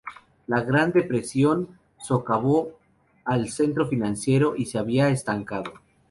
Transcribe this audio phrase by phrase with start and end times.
[0.47, 2.79] La Gran Depresión, socavó
[3.23, 5.73] al centro financiero y se había estancado.